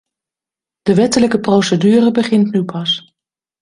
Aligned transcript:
De 0.81 0.95
wettelijke 0.95 1.39
procedure 1.39 2.11
begint 2.11 2.51
nu 2.51 2.63
pas. 2.65 3.13